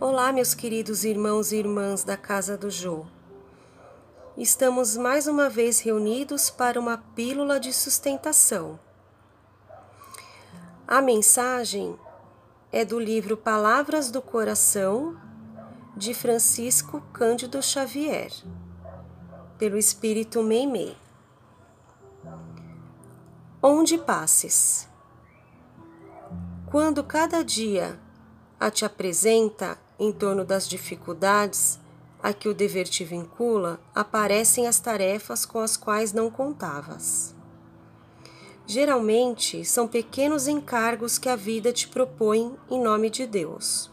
[0.00, 3.06] Olá, meus queridos irmãos e irmãs da Casa do Jô.
[4.36, 8.78] Estamos mais uma vez reunidos para uma pílula de sustentação.
[10.86, 11.96] A mensagem
[12.72, 15.16] é do livro Palavras do Coração,
[15.96, 18.32] de Francisco Cândido Xavier,
[19.56, 20.96] pelo Espírito Meimei.
[23.62, 24.88] Onde passes.
[26.66, 28.02] Quando cada dia
[28.58, 31.78] a te apresenta em torno das dificuldades
[32.24, 37.34] a que o dever te vincula, aparecem as tarefas com as quais não contavas.
[38.66, 43.92] Geralmente são pequenos encargos que a vida te propõe em nome de Deus.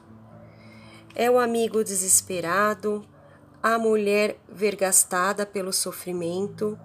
[1.14, 3.06] É o amigo desesperado,
[3.62, 6.80] a mulher vergastada pelo sofrimento,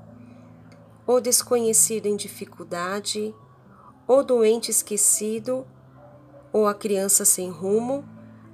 [1.07, 3.33] o desconhecido em dificuldade,
[4.09, 5.65] o doente esquecido,
[6.57, 8.03] ou a criança sem rumo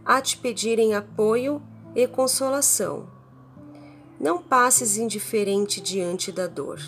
[0.05, 1.62] a te pedirem apoio
[1.95, 3.08] e consolação.
[4.19, 6.80] Não passes indiferente diante da dor.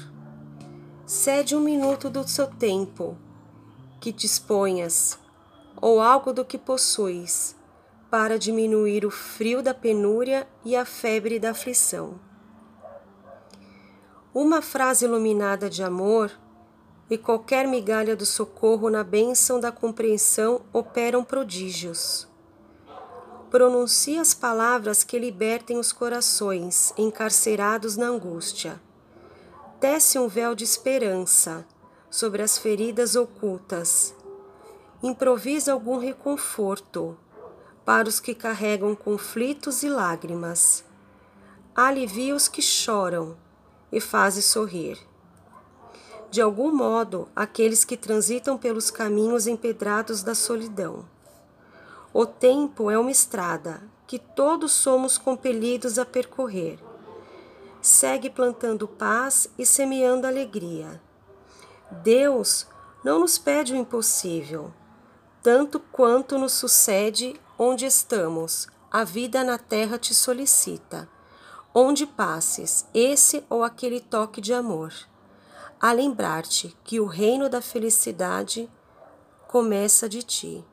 [1.07, 3.17] Cede um minuto do seu tempo
[4.01, 5.17] que disponhas,
[5.81, 7.55] ou algo do que possuis,
[8.11, 12.19] para diminuir o frio da penúria e a febre da aflição.
[14.35, 16.33] Uma frase iluminada de amor
[17.11, 22.29] e qualquer migalha do socorro na bênção da compreensão operam prodígios
[23.55, 28.83] pronuncia as palavras que libertem os corações encarcerados na angústia.
[29.79, 31.65] Tece um véu de esperança
[32.11, 34.13] sobre as feridas ocultas.
[35.01, 37.17] Improvisa algum reconforto
[37.85, 40.85] para os que carregam conflitos e lágrimas.
[41.77, 43.37] Alivia os que choram
[43.93, 44.99] e faze sorrir.
[46.35, 51.05] De algum modo, aqueles que transitam pelos caminhos empedrados da solidão
[52.17, 56.79] o tempo é uma estrada que todos somos compelidos a percorrer.
[57.83, 61.03] Segue plantando paz e semeando alegria.
[62.05, 62.69] Deus
[63.05, 64.73] não nos pede o impossível,
[65.42, 68.69] tanto quanto nos sucede onde estamos.
[68.92, 71.08] A vida na terra te solicita.
[71.75, 74.92] Onde passes, esse ou aquele toque de amor,
[75.84, 78.70] a lembrar-te que o reino da felicidade
[79.46, 80.64] começa de ti.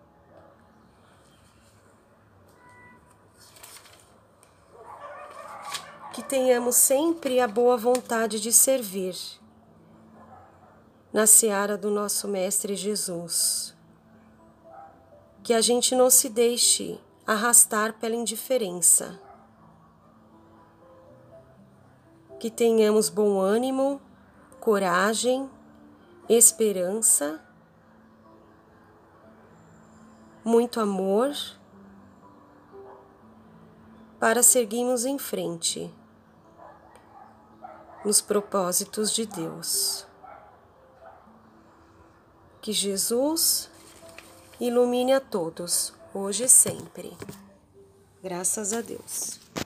[6.13, 9.15] que tenhamos sempre a boa vontade de servir
[11.11, 13.73] na seara do nosso Mestre Jesus.
[15.41, 19.19] Que a gente não se deixe arrastar pela indiferença.
[22.39, 24.01] Que tenhamos bom ânimo,
[24.61, 25.49] coragem,
[26.29, 27.43] esperança,
[30.45, 31.33] muito amor
[34.19, 35.91] para seguirmos em frente
[38.05, 40.05] nos propósitos de Deus.
[42.61, 43.67] Que Jesus
[44.59, 47.17] ilumine a todos, hoje e sempre.
[48.21, 49.40] Graças a Deus.